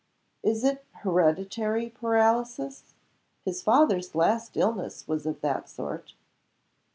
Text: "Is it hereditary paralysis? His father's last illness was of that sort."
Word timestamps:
"Is 0.41 0.63
it 0.63 0.83
hereditary 1.03 1.87
paralysis? 1.91 2.95
His 3.45 3.61
father's 3.61 4.15
last 4.15 4.57
illness 4.57 5.07
was 5.07 5.27
of 5.27 5.41
that 5.41 5.69
sort." 5.69 6.15